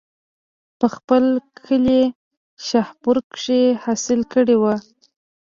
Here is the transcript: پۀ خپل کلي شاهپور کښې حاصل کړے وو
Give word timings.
پۀ 0.79 0.87
خپل 0.95 1.25
کلي 1.65 2.01
شاهپور 2.67 3.17
کښې 3.31 3.61
حاصل 3.83 4.19
کړے 4.33 4.55
وو 4.61 4.75